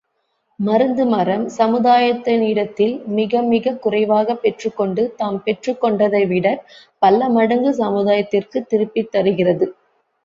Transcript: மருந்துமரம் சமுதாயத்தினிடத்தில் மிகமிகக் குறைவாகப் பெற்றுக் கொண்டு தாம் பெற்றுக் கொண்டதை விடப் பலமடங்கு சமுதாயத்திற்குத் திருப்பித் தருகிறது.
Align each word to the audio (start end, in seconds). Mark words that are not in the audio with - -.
மருந்துமரம் 0.59 1.43
சமுதாயத்தினிடத்தில் 1.57 2.95
மிகமிகக் 3.15 3.79
குறைவாகப் 3.79 4.41
பெற்றுக் 4.41 4.77
கொண்டு 4.77 5.13
தாம் 5.17 5.43
பெற்றுக் 5.43 5.81
கொண்டதை 5.81 6.25
விடப் 6.25 6.63
பலமடங்கு 7.01 7.73
சமுதாயத்திற்குத் 7.77 8.69
திருப்பித் 8.69 9.11
தருகிறது. 9.11 9.67